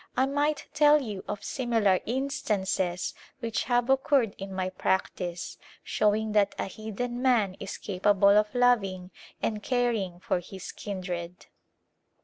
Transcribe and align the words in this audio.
I 0.17 0.25
might 0.25 0.65
tell 0.73 0.99
you 0.99 1.23
of 1.27 1.43
similar 1.43 1.99
instances 2.07 3.13
which 3.39 3.65
have 3.65 3.87
occurred 3.87 4.33
in 4.39 4.51
my 4.51 4.71
practice, 4.71 5.59
showing 5.83 6.31
that 6.31 6.55
a 6.57 6.65
heathen 6.65 7.21
man 7.21 7.55
is 7.59 7.77
capable 7.77 8.29
of 8.35 8.55
loving 8.55 9.11
and 9.43 9.61
caring 9.61 10.19
for 10.19 10.39
his 10.39 10.71
kindred. 10.71 11.45